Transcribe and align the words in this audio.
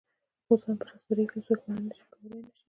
اوس 0.49 0.61
هم 0.65 0.75
پر 0.79 0.87
آس 0.93 1.01
سپرېږي 1.03 1.35
او 1.37 1.45
څوک 1.47 1.59
یې 1.65 1.69
منع 1.73 2.03
کولای 2.13 2.39
نه 2.47 2.51
شي. 2.55 2.59